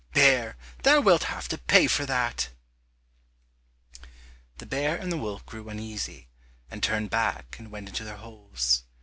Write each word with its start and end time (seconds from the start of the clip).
Bear, 0.15 0.57
thou 0.81 0.99
wilt 0.99 1.25
have 1.25 1.47
to 1.47 1.59
pay 1.59 1.85
for 1.85 2.07
that!" 2.07 2.49
The 4.57 4.65
bear 4.65 4.95
and 4.97 5.11
the 5.11 5.17
wolf 5.17 5.45
grew 5.45 5.69
uneasy, 5.69 6.27
and 6.71 6.81
turned 6.81 7.11
back 7.11 7.57
and 7.59 7.69
went 7.69 7.89
into 7.89 8.03
their 8.03 8.17
holes. 8.17 8.85